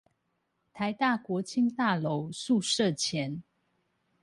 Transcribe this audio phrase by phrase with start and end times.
[0.73, 3.43] 臺大國青大樓宿舍前